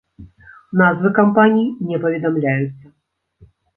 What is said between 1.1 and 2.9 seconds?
кампаній не паведамляюцца.